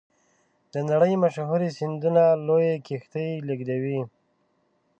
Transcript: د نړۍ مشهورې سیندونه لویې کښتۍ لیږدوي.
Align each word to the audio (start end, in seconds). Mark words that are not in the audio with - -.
د 0.73 0.75
نړۍ 0.89 1.13
مشهورې 1.23 1.69
سیندونه 1.77 2.23
لویې 2.47 2.75
کښتۍ 2.85 3.29
لیږدوي. 3.47 4.01